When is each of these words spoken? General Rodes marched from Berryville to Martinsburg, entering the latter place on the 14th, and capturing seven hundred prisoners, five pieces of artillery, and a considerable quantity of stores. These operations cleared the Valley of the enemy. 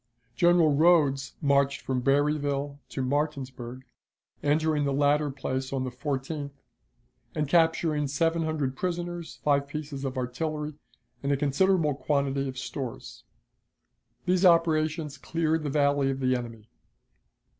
General 0.35 0.73
Rodes 0.73 1.35
marched 1.43 1.81
from 1.81 2.01
Berryville 2.01 2.79
to 2.89 3.03
Martinsburg, 3.03 3.83
entering 4.41 4.83
the 4.83 4.91
latter 4.93 5.29
place 5.29 5.71
on 5.71 5.83
the 5.83 5.91
14th, 5.91 6.49
and 7.35 7.47
capturing 7.47 8.07
seven 8.07 8.41
hundred 8.41 8.75
prisoners, 8.75 9.35
five 9.43 9.67
pieces 9.67 10.03
of 10.03 10.17
artillery, 10.17 10.73
and 11.21 11.31
a 11.31 11.37
considerable 11.37 11.93
quantity 11.93 12.49
of 12.49 12.57
stores. 12.57 13.25
These 14.25 14.43
operations 14.43 15.19
cleared 15.19 15.61
the 15.61 15.69
Valley 15.69 16.09
of 16.09 16.19
the 16.19 16.35
enemy. 16.35 16.71